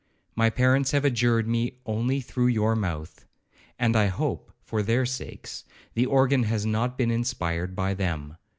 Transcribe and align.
My 0.35 0.49
parents 0.49 0.89
have 0.93 1.05
adjured 1.05 1.47
me 1.47 1.77
only 1.85 2.21
through 2.21 2.47
your 2.47 2.75
mouth; 2.75 3.27
and 3.77 3.95
I 3.95 4.07
hope, 4.07 4.51
for 4.63 4.81
their 4.81 5.05
sakes, 5.05 5.63
the 5.93 6.07
organ 6.07 6.41
has 6.41 6.65
not 6.65 6.97
been 6.97 7.11
inspired 7.11 7.75
by 7.75 7.93
them. 7.93 8.35